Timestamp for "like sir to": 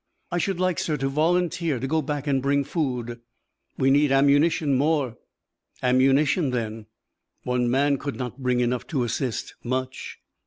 0.59-1.07